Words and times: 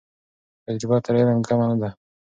تجربه 0.67 0.97
تر 1.05 1.13
علم 1.19 1.39
کمه 1.47 1.65
نه 1.69 1.77
ده. 1.81 1.89